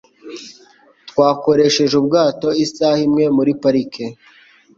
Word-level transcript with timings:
Twakoresheje 1.09 1.93
ubwato 2.01 2.49
isaha 2.65 2.99
imwe 3.07 3.25
muri 3.35 3.51
parike. 3.61 4.05